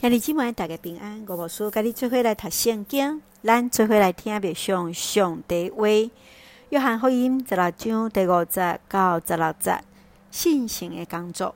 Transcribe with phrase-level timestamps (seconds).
[0.00, 1.22] 兄弟姊妹，大家平安。
[1.28, 5.86] 我无事，甲你做伙来读圣经，咱做伙来听别上上帝话。
[6.70, 9.78] 约翰福音十六章第五节到十六节，
[10.30, 11.54] 信心的工作。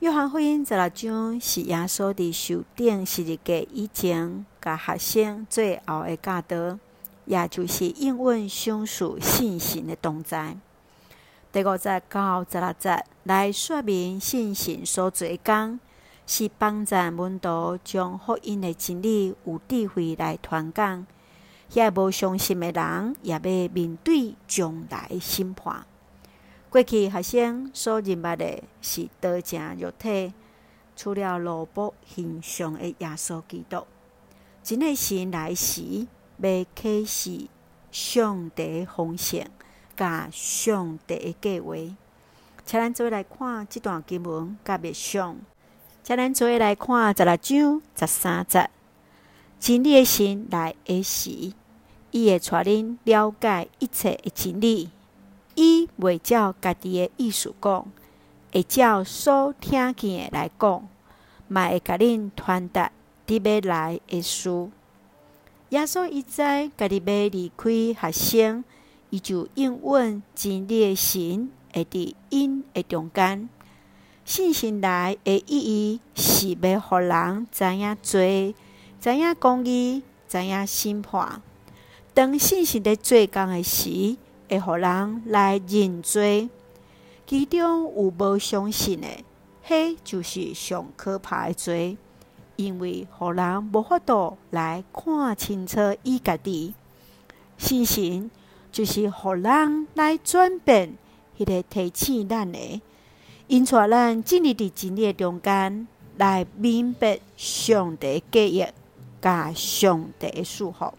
[0.00, 6.76] 约翰福音十六章是耶稣伫受订十字架以前，甲学生最后的教导，
[7.26, 10.56] 也就是应允赏赐信心的同在。
[11.52, 15.78] 第五节到十六节来说明信心所做工。
[16.32, 21.04] 是帮助门徒将福音的真理有智慧来传讲，
[21.68, 25.84] 遐无相信的人也要面对将来审判。
[26.70, 30.32] 过去学生所认捌的是道成肉体，
[30.94, 33.84] 除了罗卜形象的耶稣基督。
[34.62, 36.06] 真个神来时，
[36.38, 37.48] 要启示
[37.90, 39.44] 上帝丰盛，
[39.96, 41.74] 甲上帝的计划。
[42.64, 45.36] 请咱做来看这段经文，甲别上。
[46.10, 48.68] 请咱做来看十六章十三节，
[49.60, 51.52] 真理的神来的时，
[52.10, 54.90] 伊会带恁了解一切的真理。
[55.54, 57.86] 伊袂照家己的意思讲，
[58.52, 60.88] 会照所听见的来讲，
[61.46, 62.90] 嘛会甲恁传达
[63.24, 64.68] 伫要来的事。
[65.68, 66.38] 耶稣伊知
[66.76, 68.64] 家己要离开学生，
[69.10, 73.48] 伊就应允真理的神会伫因的中间。
[74.30, 78.54] 信心来的意义是要互人知影罪，
[79.00, 81.42] 知影公义，知影审判。
[82.14, 84.16] 当信心在做工的时，
[84.48, 86.48] 会互人来认罪。
[87.26, 89.08] 其中有无相信的，
[89.66, 91.96] 迄就是上可怕的罪，
[92.54, 96.74] 因为互人无法度来看清楚伊家己。
[97.58, 98.30] 信心
[98.70, 100.96] 就是互人来转变，
[101.36, 102.80] 迄个提醒咱的。
[103.50, 108.70] 因带咱进入伫真理中间，来明白上帝计划，
[109.20, 110.94] 甲上帝的赐福。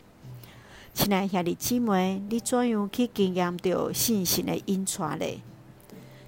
[0.94, 5.42] 亲爱兄弟姊妹，你怎样去经验到信心的引带呢？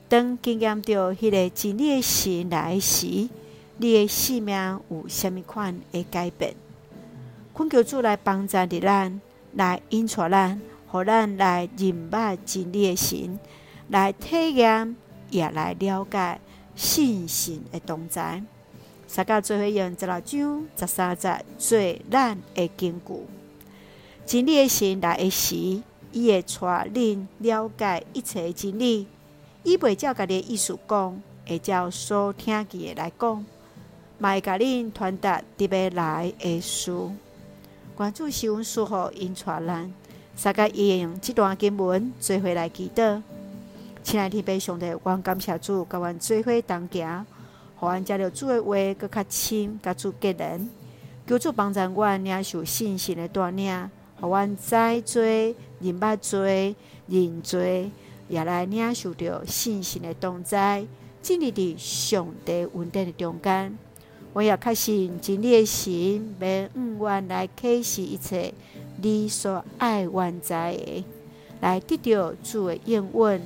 [0.08, 3.28] 当经验到迄个真理的神来时，
[3.76, 6.56] 你的生命有虾米款的改变？
[7.54, 9.20] 恳求主来帮助着咱，
[9.56, 13.38] 来引带咱，互咱来认捌真理的神，
[13.90, 14.96] 来体验。
[15.34, 16.40] 也来了解
[16.76, 18.42] 信心的同在，
[19.16, 21.80] 大家做伙用十六章十三节做
[22.10, 23.14] 咱的根据。
[24.26, 25.56] 真理的神来的时，
[26.12, 29.08] 伊会带恁了解一切的真理。
[29.64, 33.46] 伊袂照家己的意思讲，会照所听见的来讲，
[34.18, 36.92] 嘛会甲恁传达伫要来的事。
[37.96, 39.94] 关注新闻事后因带咱，
[40.42, 43.22] 大家应用这段经文做回来祈祷。
[44.04, 47.26] 亲爱的弟兄弟，我感谢主，甲阮做伙同行，
[47.78, 50.70] 互阮接着主的话，搁较深，甲主结连。
[51.26, 56.76] 求主帮助阮领受信心的带领，互阮知罪、认捌罪、
[57.08, 57.90] 认罪，
[58.28, 60.86] 也来领受着信心的同在，
[61.22, 63.76] 进入伫上帝稳定的中间。
[64.34, 68.54] 我也确信真理的神，要永远来启示一切
[69.02, 71.06] 你所爱愿知的，
[71.62, 73.42] 来得到主的应允。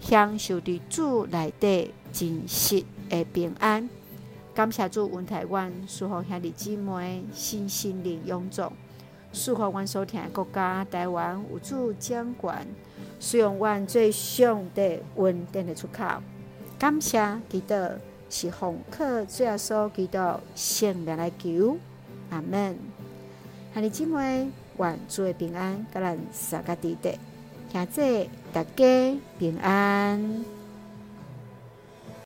[0.00, 3.88] 享受伫主内底真实的平安，
[4.54, 8.72] 感谢主恩待阮，祝福兄弟姊妹身心灵永驻，
[9.32, 12.66] 祝福阮所听的国家台湾有主掌权，
[13.20, 16.04] 使用阮最上帝恩典的出口。
[16.78, 17.74] 感谢基督
[18.30, 20.18] 是奉靠主耶稣基督
[20.54, 21.76] 圣名来求，
[22.30, 22.78] 阿门。
[23.74, 24.48] 兄弟姊妹，
[24.78, 27.18] 愿主的平安，甲咱三个弟弟。
[27.70, 30.57] 现在大家平安。